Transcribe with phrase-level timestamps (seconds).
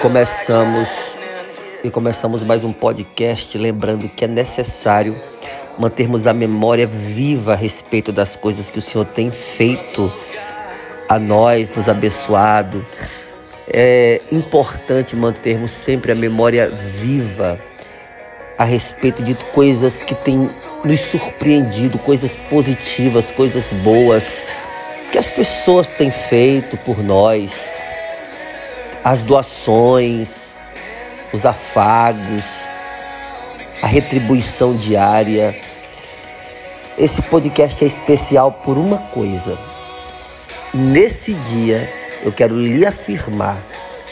[0.00, 0.88] começamos
[1.82, 5.16] e começamos mais um podcast lembrando que é necessário
[5.76, 10.12] mantermos a memória viva a respeito das coisas que o Senhor tem feito
[11.08, 12.80] a nós, nos abençoado.
[13.66, 17.58] É importante mantermos sempre a memória viva
[18.56, 20.48] a respeito de coisas que têm
[20.84, 24.24] nos surpreendido, coisas positivas, coisas boas
[25.10, 27.67] que as pessoas têm feito por nós
[29.08, 30.28] as doações,
[31.32, 32.42] os afagos,
[33.80, 35.58] a retribuição diária.
[36.98, 39.56] Esse podcast é especial por uma coisa.
[40.74, 41.90] Nesse dia,
[42.22, 43.56] eu quero lhe afirmar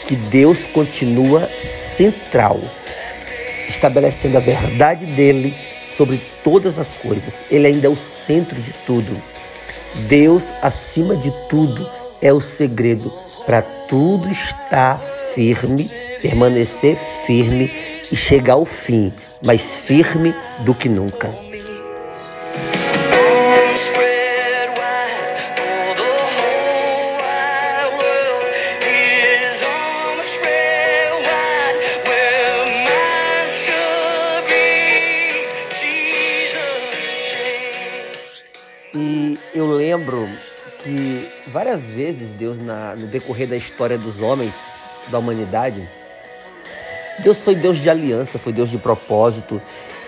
[0.07, 2.59] que Deus continua central,
[3.69, 5.55] estabelecendo a verdade dele
[5.95, 7.35] sobre todas as coisas.
[7.51, 9.15] Ele ainda é o centro de tudo.
[10.07, 11.87] Deus, acima de tudo,
[12.19, 13.13] é o segredo
[13.45, 14.99] para tudo estar
[15.33, 15.89] firme,
[16.21, 17.71] permanecer firme
[18.11, 19.11] e chegar ao fim,
[19.45, 20.33] mais firme
[20.65, 21.46] do que nunca.
[41.57, 44.53] Várias vezes Deus, na- no decorrer da história dos homens,
[45.07, 45.81] da humanidade,
[47.17, 49.59] Deus foi Deus de aliança, foi Deus de propósito.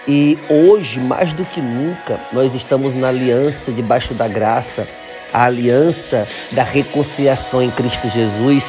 [0.08, 4.88] E hoje, mais do que nunca, nós estamos na aliança debaixo da graça,
[5.34, 8.64] a aliança da reconciliação em Cristo Jesus.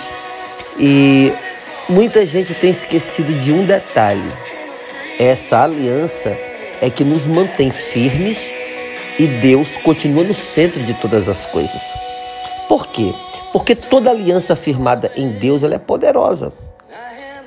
[0.78, 1.30] E
[1.86, 4.32] muita gente tem esquecido de um detalhe.
[5.18, 6.30] Essa aliança
[6.80, 8.50] é que nos mantém firmes
[9.18, 12.09] e Deus continua no centro de todas as coisas.
[12.92, 13.14] Quê?
[13.52, 16.52] Porque toda aliança firmada em Deus ela é poderosa.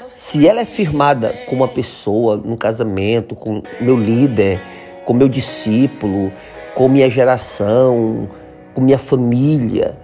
[0.08, 4.60] Se ela é firmada com uma pessoa, num casamento, com meu líder,
[5.06, 6.32] com meu discípulo,
[6.74, 8.28] com minha geração,
[8.74, 9.98] com minha família,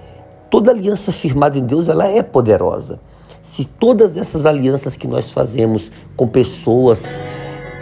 [0.49, 2.99] toda aliança firmada em Deus ela é poderosa.
[3.41, 7.19] Se todas essas alianças que nós fazemos com pessoas,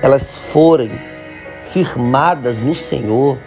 [0.02, 0.92] elas forem
[1.72, 3.38] firmadas no Senhor,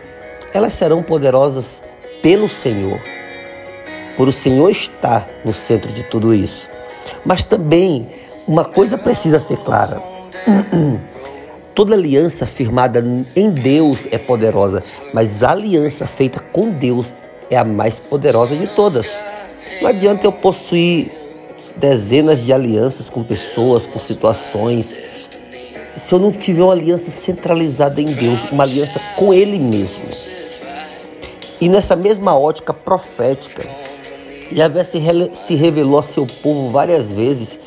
[0.52, 1.82] elas serão poderosas
[2.22, 3.00] pelo Senhor.
[4.20, 6.68] Por o Senhor estar no centro de tudo isso.
[7.24, 8.06] Mas também
[8.46, 9.98] uma coisa precisa ser clara.
[11.74, 13.02] Toda aliança firmada
[13.34, 14.82] em Deus é poderosa,
[15.14, 17.10] mas a aliança feita com Deus
[17.48, 19.10] é a mais poderosa de todas.
[19.80, 21.10] Não adianta eu possuir
[21.76, 24.98] dezenas de alianças com pessoas, com situações,
[25.96, 30.04] se eu não tiver uma aliança centralizada em Deus, uma aliança com Ele mesmo.
[31.58, 33.89] E nessa mesma ótica profética,
[34.52, 35.00] Yahvé se,
[35.34, 37.58] se revelou a seu povo várias vezes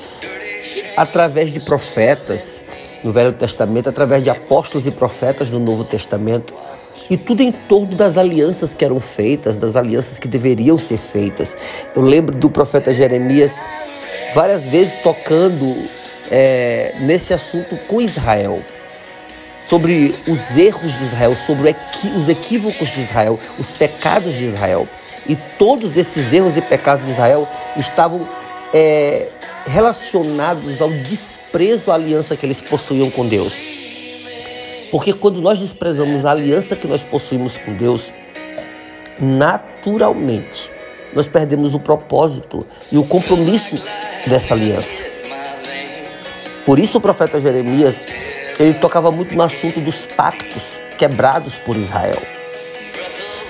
[0.97, 2.61] através de profetas
[3.03, 6.53] no Velho Testamento, através de apóstolos e profetas no Novo Testamento,
[7.09, 11.55] e tudo em torno das alianças que eram feitas, das alianças que deveriam ser feitas.
[11.95, 13.51] Eu lembro do profeta Jeremias
[14.33, 15.75] várias vezes tocando
[16.31, 18.59] é, nesse assunto com Israel,
[19.69, 21.75] sobre os erros de Israel, sobre
[22.15, 24.87] os equívocos de Israel, os pecados de Israel.
[25.27, 27.47] E todos esses erros e pecados de Israel
[27.77, 28.27] estavam
[28.73, 29.27] é,
[29.65, 33.53] relacionados ao desprezo à aliança que eles possuíam com Deus.
[34.91, 38.11] Porque quando nós desprezamos a aliança que nós possuímos com Deus,
[39.19, 40.69] naturalmente
[41.13, 43.75] nós perdemos o propósito e o compromisso
[44.27, 45.03] dessa aliança.
[46.65, 48.05] Por isso o profeta Jeremias,
[48.59, 52.21] ele tocava muito no assunto dos pactos quebrados por Israel.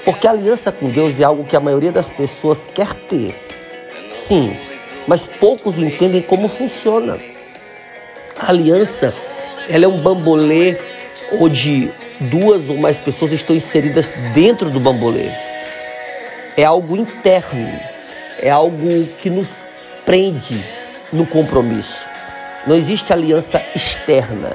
[0.05, 3.35] Porque aliança com Deus é algo que a maioria das pessoas quer ter.
[4.15, 4.55] Sim,
[5.07, 7.19] mas poucos entendem como funciona.
[8.37, 9.13] A aliança,
[9.69, 10.77] ela é um bambolê
[11.39, 11.89] onde
[12.19, 15.29] duas ou mais pessoas estão inseridas dentro do bambolê.
[16.57, 17.69] É algo interno,
[18.41, 19.63] é algo que nos
[20.05, 20.63] prende
[21.11, 22.05] no compromisso.
[22.67, 24.51] Não existe aliança externa.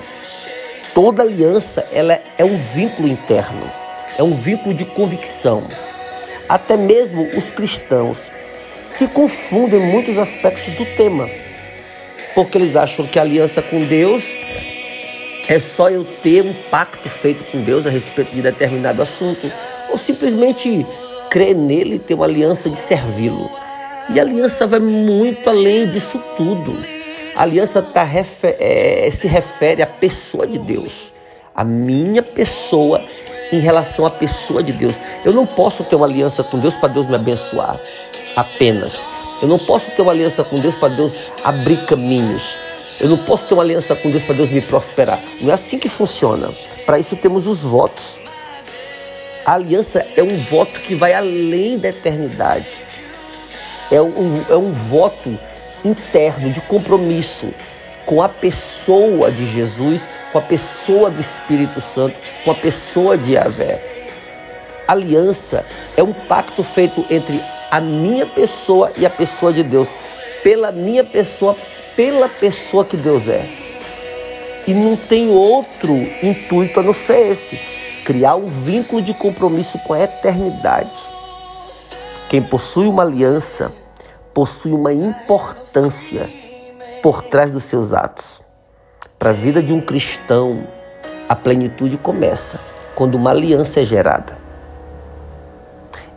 [0.94, 3.70] Toda aliança ela é um vínculo interno,
[4.18, 5.66] é um vínculo de convicção.
[6.48, 8.26] Até mesmo os cristãos
[8.82, 11.28] se confundem em muitos aspectos do tema,
[12.34, 14.24] porque eles acham que a aliança com Deus
[15.48, 19.50] é só eu ter um pacto feito com Deus a respeito de determinado assunto,
[19.90, 20.86] ou simplesmente
[21.30, 23.50] crer nele e ter uma aliança de servi-lo.
[24.10, 26.74] E a aliança vai muito além disso tudo.
[27.36, 28.06] A aliança tá
[28.42, 31.12] é, se refere à pessoa de Deus,
[31.58, 33.04] a minha pessoa
[33.50, 34.94] em relação à pessoa de Deus.
[35.24, 37.80] Eu não posso ter uma aliança com Deus para Deus me abençoar
[38.36, 39.00] apenas.
[39.42, 42.56] Eu não posso ter uma aliança com Deus para Deus abrir caminhos.
[43.00, 45.20] Eu não posso ter uma aliança com Deus para Deus me prosperar.
[45.40, 46.48] Não é assim que funciona.
[46.86, 48.20] Para isso temos os votos.
[49.44, 52.68] A aliança é um voto que vai além da eternidade.
[53.90, 55.36] É um, é um voto
[55.84, 57.48] interno de compromisso
[58.08, 63.34] com a pessoa de Jesus, com a pessoa do Espírito Santo, com a pessoa de
[63.34, 63.78] Yahvé.
[64.88, 65.62] Aliança
[65.94, 67.38] é um pacto feito entre
[67.70, 69.88] a minha pessoa e a pessoa de Deus,
[70.42, 71.54] pela minha pessoa,
[71.94, 73.46] pela pessoa que Deus é.
[74.66, 77.60] E não tem outro intuito a não ser esse:
[78.06, 80.96] criar um vínculo de compromisso com a eternidade.
[82.30, 83.70] Quem possui uma aliança
[84.32, 86.47] possui uma importância
[87.08, 88.42] por trás dos seus atos.
[89.18, 90.64] Para a vida de um cristão,
[91.26, 92.60] a plenitude começa
[92.94, 94.36] quando uma aliança é gerada.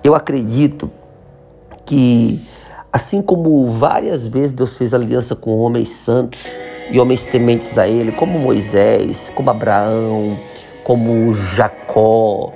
[0.03, 0.91] Eu acredito
[1.85, 2.45] que,
[2.91, 6.57] assim como várias vezes Deus fez aliança com homens santos
[6.89, 10.38] e homens tementes a Ele, como Moisés, como Abraão,
[10.83, 12.51] como Jacó,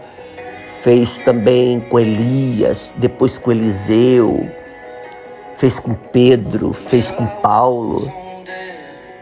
[0.82, 4.46] fez também com Elias, depois com Eliseu,
[5.56, 8.25] fez com Pedro, fez com Paulo.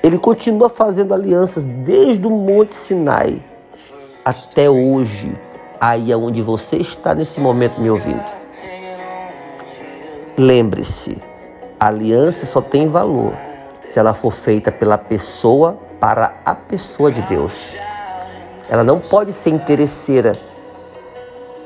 [0.03, 3.41] Ele continua fazendo alianças desde o Monte Sinai
[4.25, 5.33] até hoje,
[5.79, 8.25] aí é onde você está nesse momento me ouvindo.
[10.37, 11.17] Lembre-se,
[11.79, 13.33] a aliança só tem valor
[13.79, 17.73] se ela for feita pela pessoa para a pessoa de Deus.
[18.69, 20.33] Ela não pode ser interesseira,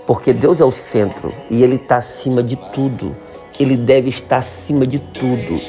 [0.06, 3.16] porque Deus é o centro e Ele está acima de tudo
[3.60, 5.60] ele deve estar acima de tudo.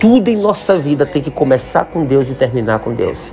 [0.00, 3.32] Tudo em nossa vida tem que começar com Deus e terminar com Deus.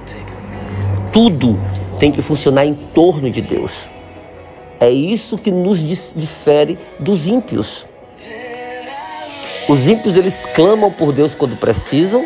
[1.11, 1.57] Tudo
[1.99, 3.89] tem que funcionar em torno de Deus.
[4.79, 5.79] É isso que nos
[6.13, 7.85] difere dos ímpios.
[9.67, 12.23] Os ímpios eles clamam por Deus quando precisam,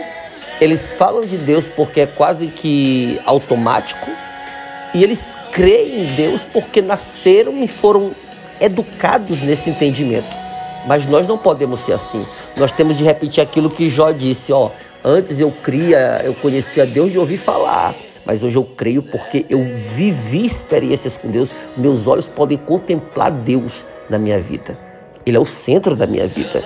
[0.60, 4.10] eles falam de Deus porque é quase que automático,
[4.94, 8.12] e eles creem em Deus porque nasceram e foram
[8.60, 10.49] educados nesse entendimento.
[10.88, 12.26] Mas nós não podemos ser assim.
[12.57, 14.69] Nós temos de repetir aquilo que Jó disse, ó.
[15.04, 17.95] Antes eu cria, eu conhecia Deus de ouvir falar,
[18.26, 21.50] mas hoje eu creio porque eu vivi experiências com Deus.
[21.78, 24.78] Meus olhos podem contemplar Deus na minha vida.
[25.26, 26.62] Ele é o centro da minha vida.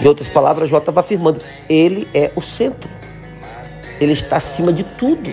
[0.00, 2.88] Em outras palavras, Jó estava afirmando: Ele é o centro.
[4.00, 5.30] Ele está acima de tudo.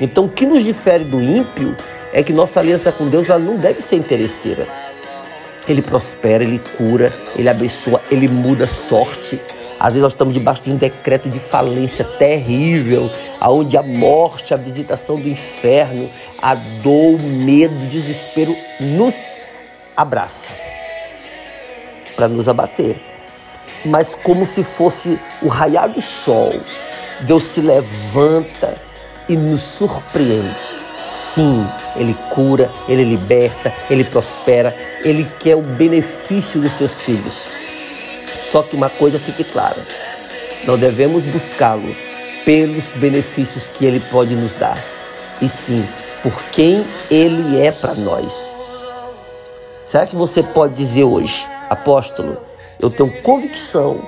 [0.00, 1.76] Então, o que nos difere do ímpio
[2.12, 4.66] é que nossa aliança com Deus ela não deve ser interesseira.
[5.70, 9.40] Ele prospera, ele cura, ele abençoa, ele muda sorte.
[9.78, 13.08] Às vezes nós estamos debaixo de um decreto de falência terrível,
[13.40, 16.10] aonde a morte, a visitação do inferno,
[16.42, 19.32] a dor, o medo, o desespero nos
[19.96, 20.52] abraça
[22.16, 22.96] para nos abater.
[23.86, 26.52] Mas como se fosse o raiar do sol,
[27.20, 28.76] Deus se levanta
[29.28, 30.79] e nos surpreende.
[31.02, 31.66] Sim,
[31.96, 37.48] Ele cura, Ele liberta, Ele prospera, Ele quer o benefício dos seus filhos.
[38.50, 39.82] Só que uma coisa fique clara:
[40.64, 41.94] não devemos buscá-lo
[42.44, 44.78] pelos benefícios que Ele pode nos dar,
[45.40, 45.86] e sim
[46.22, 48.54] por quem Ele é para nós.
[49.84, 52.38] Será que você pode dizer hoje, apóstolo,
[52.78, 54.00] eu tenho convicção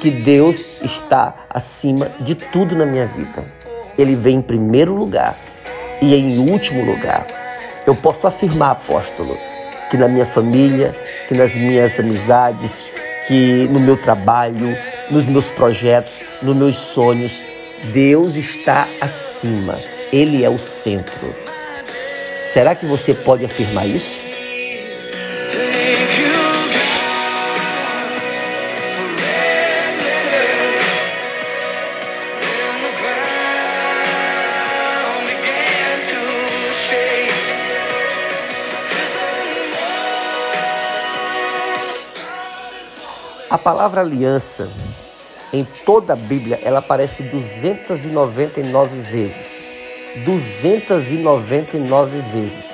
[0.00, 3.44] que Deus está acima de tudo na minha vida?
[3.96, 5.38] Ele vem em primeiro lugar
[6.00, 7.26] e em último lugar,
[7.86, 9.36] eu posso afirmar, apóstolo,
[9.90, 10.94] que na minha família,
[11.28, 12.92] que nas minhas amizades,
[13.26, 14.76] que no meu trabalho,
[15.10, 17.42] nos meus projetos, nos meus sonhos,
[17.92, 19.76] Deus está acima.
[20.12, 21.34] Ele é o centro.
[22.52, 24.29] Será que você pode afirmar isso?
[43.50, 44.70] A palavra aliança,
[45.52, 49.60] em toda a Bíblia, ela aparece 299 vezes.
[50.24, 52.64] 299 vezes.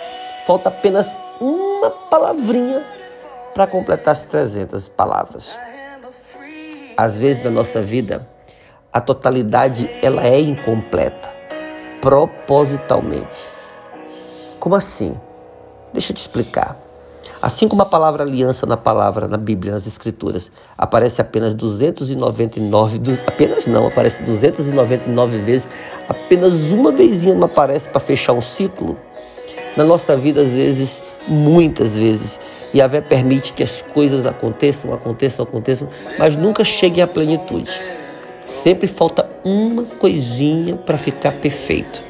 [0.47, 2.85] Falta apenas uma palavrinha
[3.55, 5.57] para completar as 300 palavras.
[6.95, 8.29] Às vezes na nossa vida,
[8.93, 11.33] a totalidade ela é incompleta,
[12.03, 13.49] propositalmente.
[14.61, 15.19] Como assim?
[15.95, 16.86] Deixa eu te explicar.
[17.47, 23.69] Assim como a palavra aliança na palavra, na Bíblia, nas Escrituras, aparece apenas 299, apenas
[23.69, 25.69] não, aparece 299 vezes,
[26.09, 28.99] apenas uma vezinha não aparece para fechar um ciclo.
[29.77, 32.41] Na nossa vida, às vezes, muitas vezes,
[32.75, 35.89] Yahvé permite que as coisas aconteçam, aconteçam, aconteçam,
[36.19, 37.71] mas nunca cheguem à plenitude.
[38.45, 42.03] Sempre falta uma coisinha para ficar perfeito.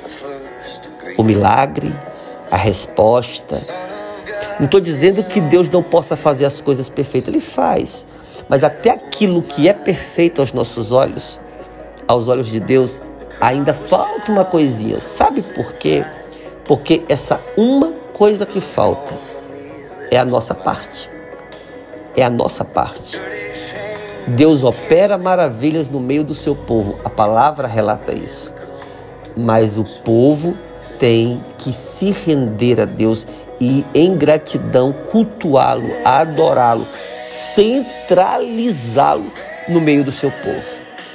[1.19, 1.93] O milagre,
[2.51, 3.55] a resposta,
[4.59, 8.07] não estou dizendo que Deus não possa fazer as coisas perfeitas, Ele faz.
[8.49, 11.39] Mas até aquilo que é perfeito aos nossos olhos,
[12.07, 13.01] aos olhos de Deus,
[13.41, 15.01] ainda falta uma coisinha.
[15.01, 16.05] Sabe por quê?
[16.65, 19.15] Porque essa uma coisa que falta
[20.11, 21.11] é a nossa parte.
[22.17, 23.19] É a nossa parte.
[24.29, 26.99] Deus opera maravilhas no meio do seu povo.
[27.05, 28.53] A palavra relata isso.
[29.37, 30.57] Mas o povo
[30.99, 33.27] tem que se render a Deus
[33.61, 36.87] e em gratidão cultuá-lo, adorá-lo,
[37.31, 39.31] centralizá-lo
[39.69, 40.65] no meio do seu povo,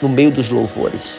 [0.02, 1.18] no meio dos louvores.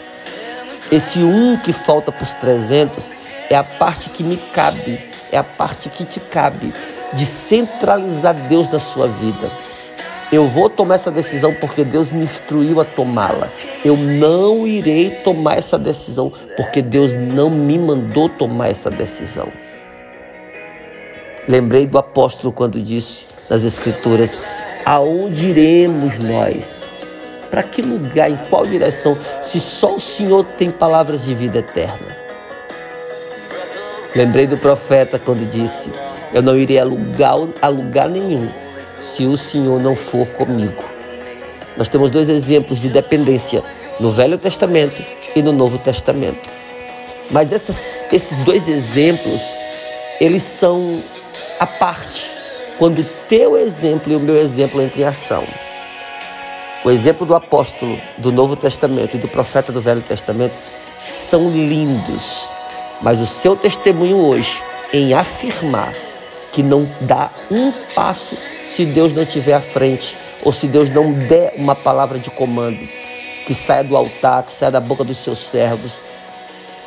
[0.90, 3.02] Esse um que falta para os 300
[3.48, 5.00] é a parte que me cabe,
[5.30, 6.74] é a parte que te cabe
[7.14, 9.50] de centralizar Deus na sua vida.
[10.32, 13.50] Eu vou tomar essa decisão porque Deus me instruiu a tomá-la.
[13.84, 19.52] Eu não irei tomar essa decisão porque Deus não me mandou tomar essa decisão.
[21.48, 24.36] Lembrei do apóstolo quando disse nas Escrituras:
[24.86, 26.82] Aonde iremos nós?
[27.50, 32.16] Para que lugar, em qual direção, se só o Senhor tem palavras de vida eterna?
[34.14, 35.90] Lembrei do profeta quando disse:
[36.32, 38.48] Eu não irei a lugar, a lugar nenhum
[39.00, 40.82] se o Senhor não for comigo.
[41.76, 43.62] Nós temos dois exemplos de dependência
[43.98, 45.02] no Velho Testamento
[45.34, 46.48] e no Novo Testamento.
[47.30, 49.40] Mas essas, esses dois exemplos,
[50.20, 51.02] eles são
[51.62, 52.28] a parte
[52.76, 55.46] quando o teu exemplo e o meu exemplo entram em ação.
[56.84, 60.54] O exemplo do apóstolo do Novo Testamento e do profeta do Velho Testamento
[60.98, 62.48] são lindos,
[63.00, 64.60] mas o seu testemunho hoje
[64.92, 65.92] em afirmar
[66.52, 68.34] que não dá um passo
[68.66, 72.88] se Deus não estiver à frente ou se Deus não der uma palavra de comando
[73.46, 75.92] que saia do altar, que saia da boca dos seus servos.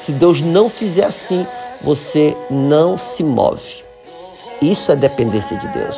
[0.06, 1.48] Se Deus não fizer assim,
[1.82, 3.85] você não se move.
[4.62, 5.98] Isso é dependência de Deus.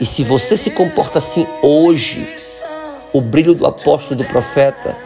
[0.00, 2.34] E se você se comporta assim hoje,
[3.12, 4.96] o brilho do apóstolo do profeta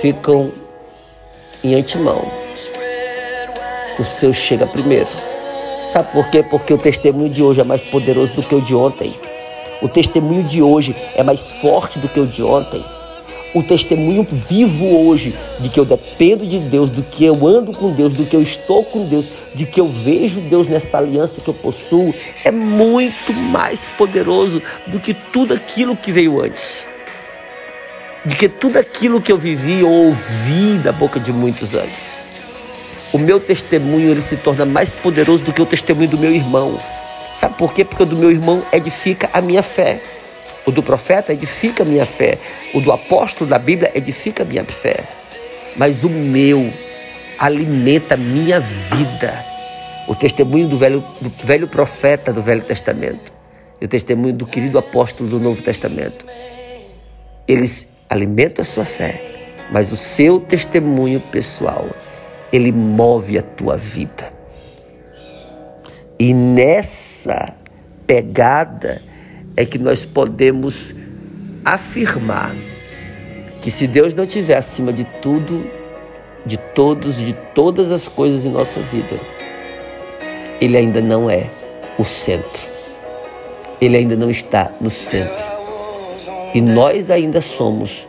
[0.00, 0.52] ficam
[1.64, 2.30] em antemão.
[3.98, 5.08] O seu chega primeiro.
[5.92, 6.42] Sabe por quê?
[6.42, 9.12] Porque o testemunho de hoje é mais poderoso do que o de ontem.
[9.82, 12.82] O testemunho de hoje é mais forte do que o de ontem
[13.54, 17.90] o testemunho vivo hoje de que eu dependo de Deus, do que eu ando com
[17.90, 21.48] Deus, do que eu estou com Deus, de que eu vejo Deus nessa aliança que
[21.48, 22.14] eu possuo,
[22.44, 26.84] é muito mais poderoso do que tudo aquilo que veio antes.
[28.24, 32.18] De que tudo aquilo que eu vivi ou ouvi da boca de muitos antes.
[33.12, 36.78] O meu testemunho ele se torna mais poderoso do que o testemunho do meu irmão.
[37.40, 37.84] Sabe por quê?
[37.84, 40.02] Porque o do meu irmão edifica a minha fé.
[40.68, 42.36] O do profeta edifica a minha fé.
[42.74, 45.02] O do apóstolo da Bíblia edifica a minha fé.
[45.74, 46.70] Mas o meu
[47.38, 49.32] alimenta minha vida.
[50.06, 53.32] O testemunho do velho, do velho profeta do Velho Testamento
[53.80, 56.26] e o testemunho do querido apóstolo do Novo Testamento.
[57.46, 59.22] Eles alimentam a sua fé,
[59.70, 61.88] mas o seu testemunho pessoal,
[62.52, 64.28] ele move a tua vida.
[66.18, 67.54] E nessa
[68.06, 69.07] pegada,
[69.58, 70.94] é que nós podemos
[71.64, 72.54] afirmar
[73.60, 75.68] que se Deus não estiver acima de tudo,
[76.46, 79.18] de todos, de todas as coisas em nossa vida,
[80.60, 81.50] Ele ainda não é
[81.98, 82.62] o centro.
[83.80, 85.44] Ele ainda não está no centro.
[86.54, 88.06] E nós ainda somos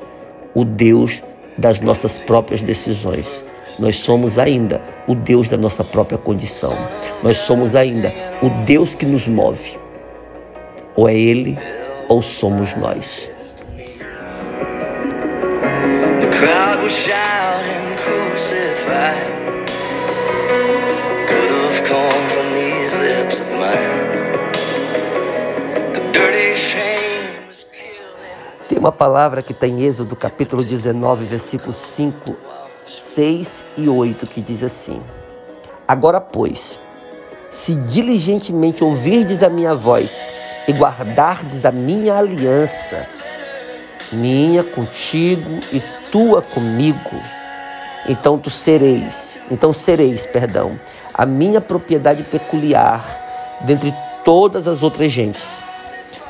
[0.54, 1.24] o Deus
[1.58, 3.44] das nossas próprias decisões.
[3.80, 6.78] Nós somos ainda o Deus da nossa própria condição.
[7.24, 9.79] Nós somos ainda o Deus que nos move.
[11.00, 11.58] Ou é Ele
[12.10, 13.32] ou somos nós.
[16.20, 19.16] The crowd was shouting, crucify.
[21.26, 24.10] Could have come from these lips of mine.
[25.94, 31.78] The dirty shame was killing Tem uma palavra que está em Êxodo, capítulo 19, versículos
[31.78, 32.36] 5,
[32.86, 35.02] 6 e 8, que diz assim:
[35.88, 36.78] Agora, pois,
[37.50, 43.04] se diligentemente ouvirdes a minha voz e guardardes a minha aliança,
[44.14, 47.20] minha contigo e tua comigo,
[48.08, 50.80] então tu sereis, então sereis, perdão,
[51.12, 53.04] a minha propriedade peculiar
[53.62, 53.92] dentre
[54.24, 55.58] todas as outras gentes,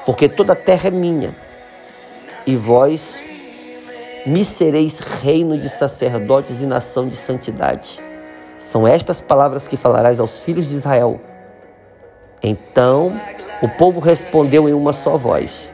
[0.06, 1.36] porque toda a terra é minha
[2.48, 3.22] e vós
[4.26, 8.00] me sereis reino de sacerdotes e nação de santidade.
[8.58, 11.20] São estas palavras que falarás aos filhos de Israel.
[12.42, 13.12] Então
[13.62, 15.72] o povo respondeu em uma só voz: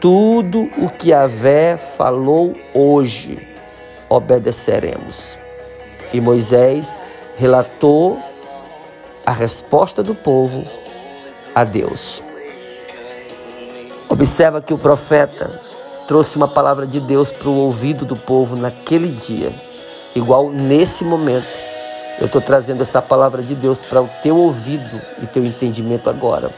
[0.00, 3.48] Tudo o que Avé falou hoje
[4.08, 5.38] obedeceremos.
[6.12, 7.02] E Moisés
[7.36, 8.18] relatou
[9.24, 10.62] a resposta do povo
[11.54, 12.22] a Deus.
[14.08, 15.60] Observa que o profeta
[16.06, 19.54] trouxe uma palavra de Deus para o ouvido do povo naquele dia,
[20.14, 21.71] igual nesse momento.
[22.22, 26.52] Eu estou trazendo essa palavra de Deus para o teu ouvido e teu entendimento agora.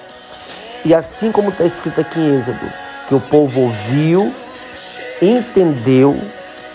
[0.85, 2.71] E assim como está escrito aqui em Êxodo,
[3.09, 4.31] que o povo ouviu,
[5.23, 6.15] entendeu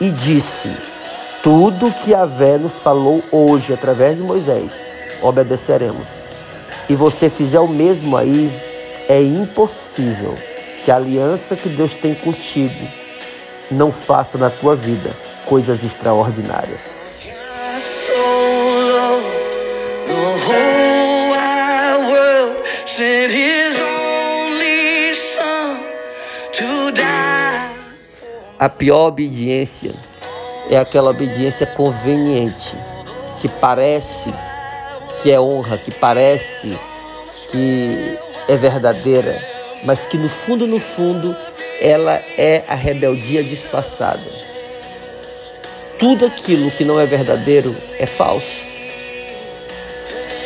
[0.01, 0.75] e disse:
[1.43, 4.81] tudo que a Vé nos falou hoje através de Moisés,
[5.21, 6.07] obedeceremos.
[6.89, 8.51] E você fizer o mesmo aí,
[9.07, 10.33] é impossível
[10.83, 12.87] que a aliança que Deus tem contigo
[13.69, 15.11] não faça na tua vida
[15.45, 17.08] coisas extraordinárias.
[28.59, 29.93] A pior obediência
[30.69, 32.75] é aquela obediência conveniente,
[33.41, 34.29] que parece
[35.23, 36.77] que é honra, que parece
[37.49, 39.41] que é verdadeira,
[39.85, 41.33] mas que no fundo, no fundo,
[41.79, 44.29] ela é a rebeldia disfarçada.
[45.97, 48.68] Tudo aquilo que não é verdadeiro é falso.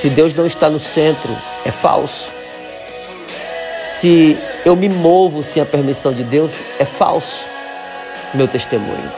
[0.04, 2.28] Se Deus não está no centro, é falso.
[4.02, 7.46] Se eu me movo sem a permissão de Deus, é falso
[8.34, 9.10] meu testemunho.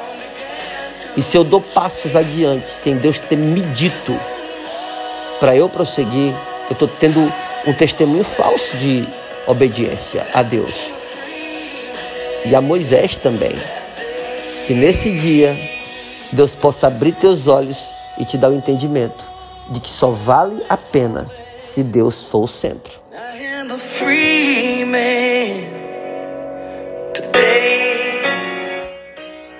[1.17, 4.15] E se eu dou passos adiante sem Deus ter me dito
[5.39, 6.31] para eu prosseguir,
[6.69, 7.19] eu estou tendo
[7.65, 9.07] um testemunho falso de
[9.47, 10.91] obediência a Deus.
[12.45, 13.55] E a Moisés também.
[14.67, 15.57] Que nesse dia
[16.31, 19.24] Deus possa abrir teus olhos e te dar o entendimento
[19.69, 21.25] de que só vale a pena
[21.57, 22.99] se Deus for o centro.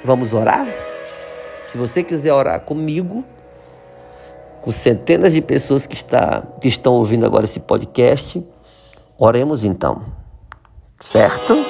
[0.03, 0.67] Vamos orar?
[1.71, 3.23] Se você quiser orar comigo,
[4.61, 8.43] com centenas de pessoas que, está, que estão ouvindo agora esse podcast,
[9.17, 10.01] Oremos então,
[10.99, 11.65] certo?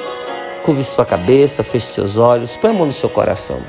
[0.63, 3.62] Curve sua cabeça, feche seus olhos, põe a mão no seu coração.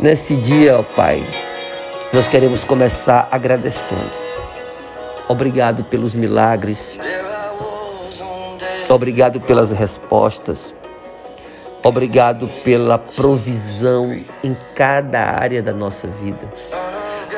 [0.00, 1.24] Nesse dia, ó Pai,
[2.12, 4.10] nós queremos começar agradecendo.
[5.28, 6.98] Obrigado pelos milagres.
[8.86, 10.74] Obrigado pelas respostas.
[11.82, 16.52] Obrigado pela provisão em cada área da nossa vida.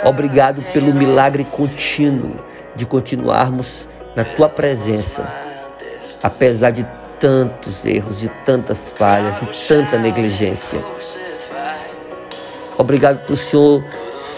[0.05, 2.35] Obrigado pelo milagre contínuo
[2.75, 5.25] de continuarmos na tua presença,
[6.21, 6.85] apesar de
[7.21, 10.85] tantos erros, de tantas falhas, de tanta negligência.
[12.77, 13.85] Obrigado por o Senhor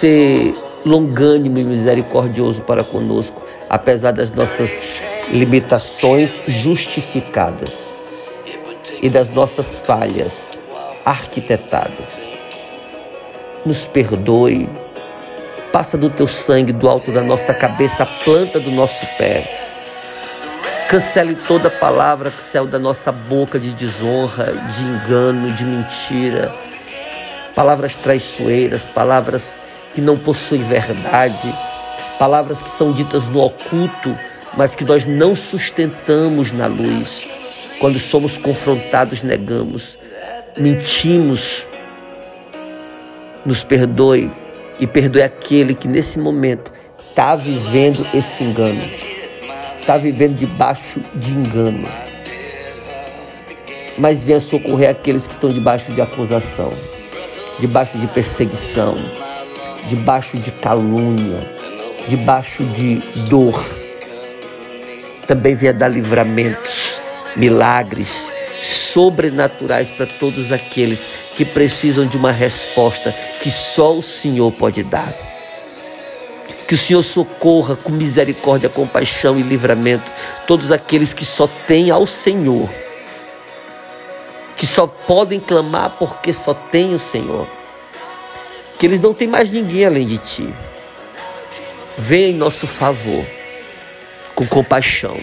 [0.00, 0.54] ser
[0.85, 7.72] longânimo e misericordioso para conosco, apesar das nossas limitações justificadas
[9.02, 10.59] e das nossas falhas
[11.04, 12.26] arquitetadas.
[13.64, 14.68] Nos perdoe,
[15.72, 19.42] passa do teu sangue do alto da nossa cabeça, a planta do nosso pé
[20.88, 26.48] Cancele toda palavra que saiu da nossa boca de desonra, de engano, de mentira.
[27.56, 29.42] Palavras traiçoeiras, palavras
[29.96, 31.52] que não possuem verdade,
[32.20, 34.16] palavras que são ditas no oculto,
[34.56, 37.28] mas que nós não sustentamos na luz.
[37.80, 39.98] Quando somos confrontados, negamos,
[40.56, 41.66] mentimos.
[43.44, 44.30] Nos perdoe
[44.78, 48.82] e perdoe aquele que nesse momento está vivendo esse engano
[49.87, 51.88] está vivendo debaixo de engano.
[53.96, 56.72] Mas venha socorrer aqueles que estão debaixo de acusação,
[57.61, 58.96] debaixo de perseguição,
[59.88, 61.40] debaixo de calúnia,
[62.09, 62.96] debaixo de
[63.29, 63.64] dor.
[65.27, 67.01] Também venha dar livramentos,
[67.35, 71.01] milagres sobrenaturais para todos aqueles
[71.37, 75.12] que precisam de uma resposta que só o Senhor pode dar.
[76.66, 80.11] Que o Senhor socorra com misericórdia, compaixão e livramento
[80.46, 82.68] todos aqueles que só têm ao Senhor.
[84.57, 87.46] que só podem clamar porque só tem o Senhor,
[88.78, 90.54] que eles não têm mais ninguém além de ti.
[91.98, 93.24] Venha em nosso favor,
[94.34, 95.16] com compaixão.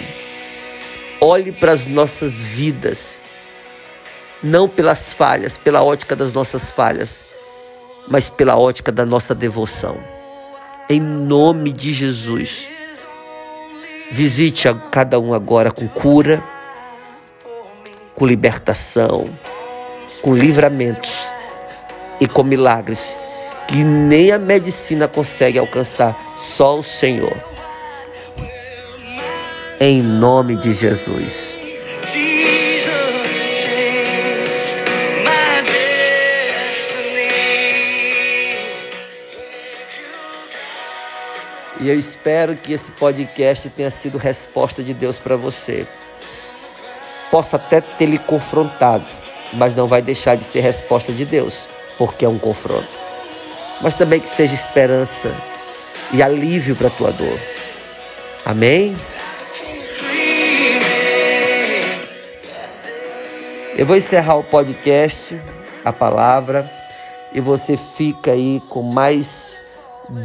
[1.22, 3.22] Olhe para as nossas vidas,
[4.42, 7.34] não pelas falhas, pela ótica das nossas falhas,
[8.08, 9.98] mas pela ótica da nossa devoção.
[10.90, 12.68] Em nome de Jesus,
[14.12, 16.44] visite a cada um agora com cura,
[18.16, 19.26] com libertação,
[20.22, 21.26] com livramentos
[22.20, 23.16] e com milagres
[23.68, 27.36] que nem a medicina consegue alcançar, só o Senhor.
[29.80, 31.60] Em nome de Jesus.
[41.84, 45.86] E eu espero que esse podcast tenha sido resposta de Deus para você.
[47.30, 49.04] Possa até ter lhe confrontado,
[49.52, 51.56] mas não vai deixar de ser resposta de Deus,
[51.98, 52.88] porque é um confronto.
[53.82, 55.30] Mas também que seja esperança
[56.12, 57.40] e alívio para a tua dor.
[58.46, 58.96] Amém?
[63.76, 65.42] Eu vou encerrar o podcast,
[65.84, 66.70] a palavra,
[67.34, 69.52] e você fica aí com mais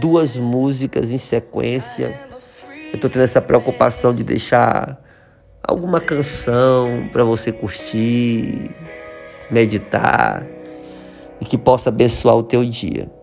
[0.01, 2.15] duas músicas em sequência.
[2.91, 4.99] Eu estou tendo essa preocupação de deixar
[5.63, 8.71] alguma canção para você curtir,
[9.51, 10.47] meditar
[11.41, 13.18] e que possa abençoar o teu dia.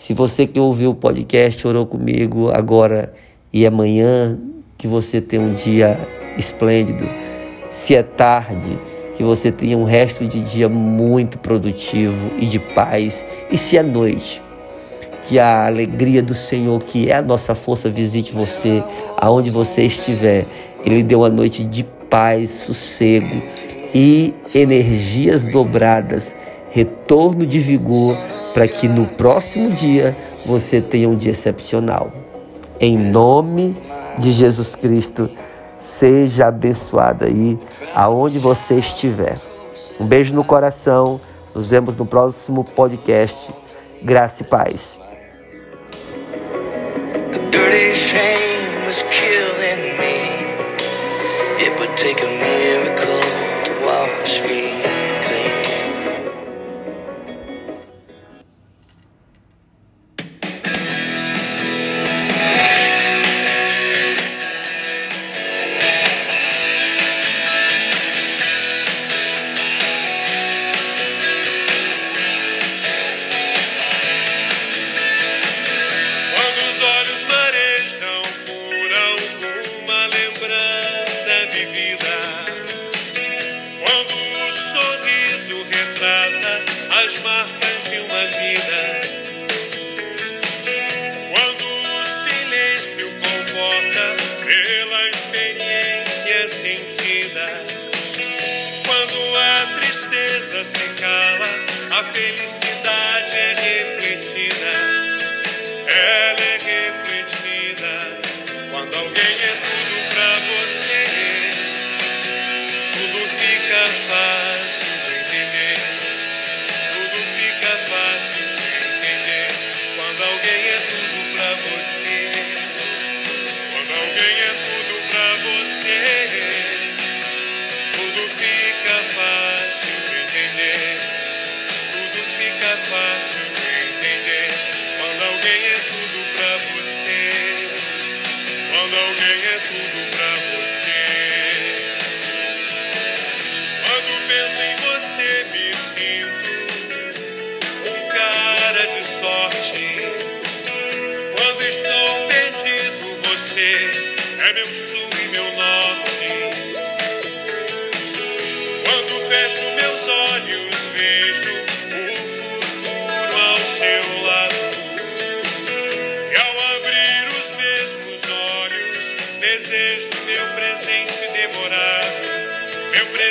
[0.00, 3.12] Se você que ouviu o podcast orou comigo agora
[3.52, 4.38] e amanhã,
[4.78, 5.98] que você tenha um dia
[6.38, 7.06] esplêndido.
[7.70, 8.78] Se é tarde,
[9.14, 13.22] que você tenha um resto de dia muito produtivo e de paz.
[13.52, 14.40] E se é noite,
[15.26, 18.82] que a alegria do Senhor, que é a nossa força, visite você
[19.18, 20.46] aonde você estiver.
[20.82, 23.42] Ele deu uma noite de paz, sossego
[23.94, 26.34] e energias dobradas,
[26.70, 28.16] retorno de vigor,
[28.54, 32.10] para que no próximo dia você tenha um dia excepcional.
[32.80, 33.70] Em nome
[34.18, 35.30] de Jesus Cristo,
[35.78, 37.58] seja abençoado aí
[37.94, 39.38] aonde você estiver.
[39.98, 41.20] Um beijo no coração.
[41.54, 43.50] Nos vemos no próximo podcast.
[44.02, 44.98] Graça e paz.
[51.96, 53.20] take a miracle
[53.66, 54.89] to wash me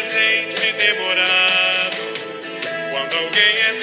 [0.09, 1.97] presente demorado.
[2.91, 3.73] Quando alguém é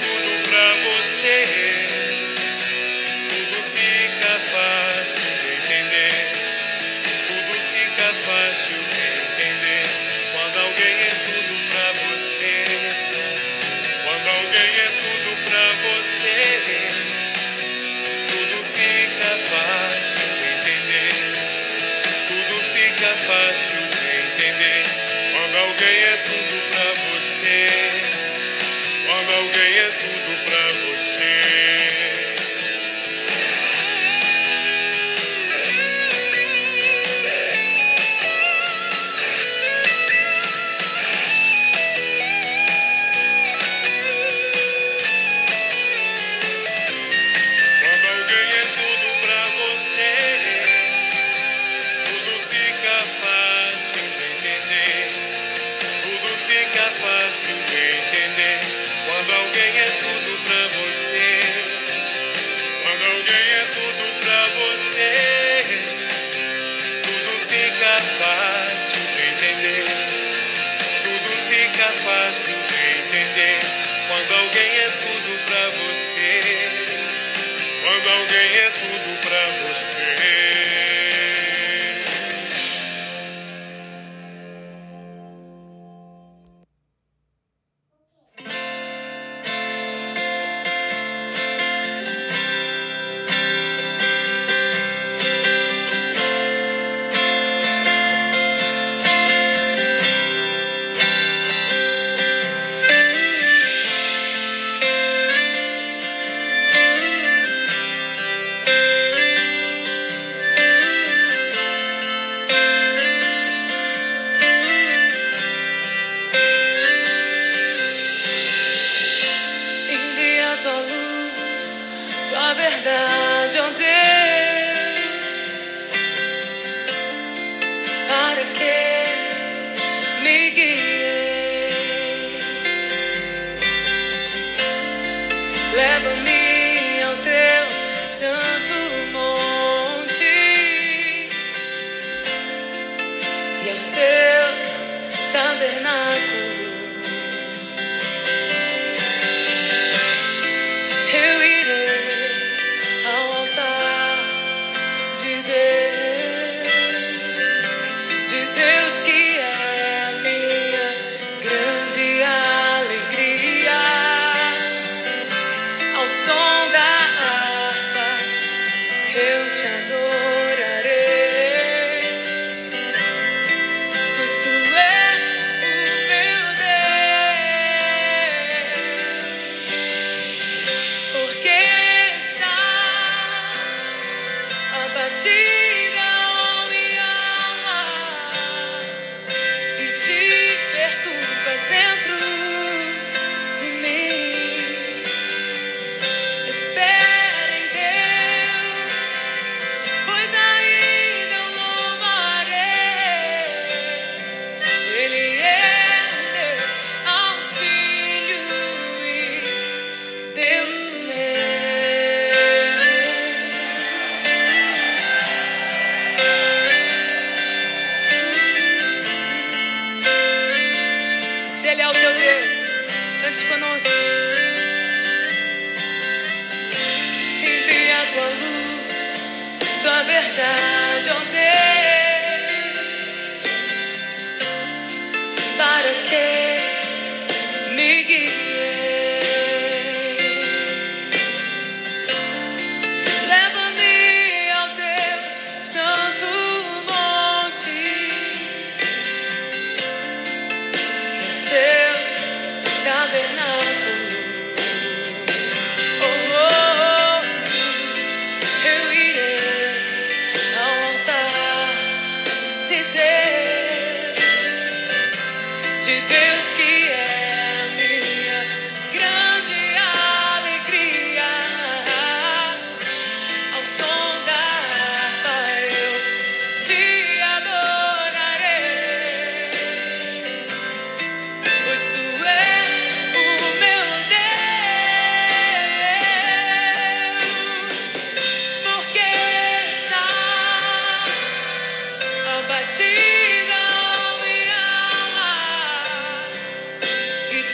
[56.91, 58.16] fácil de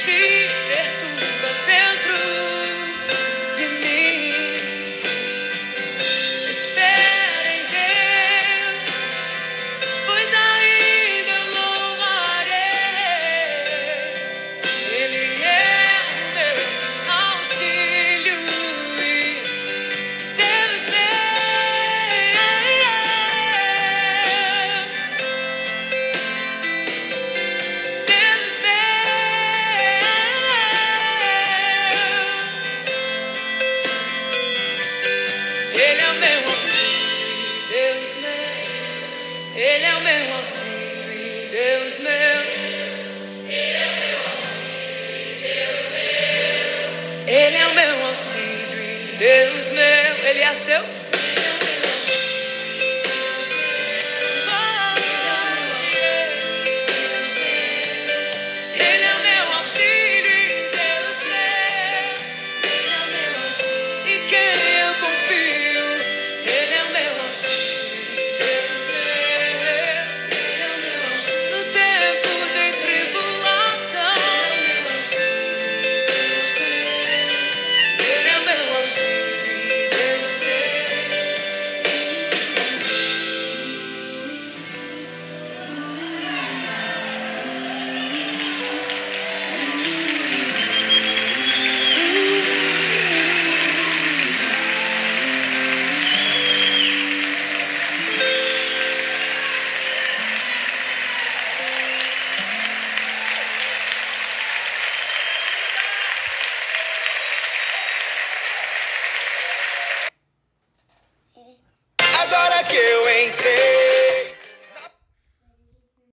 [0.09, 0.52] e